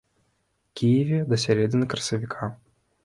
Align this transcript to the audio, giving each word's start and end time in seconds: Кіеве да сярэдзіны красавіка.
Кіеве 0.79 1.19
да 1.33 1.39
сярэдзіны 1.43 1.85
красавіка. 1.93 2.51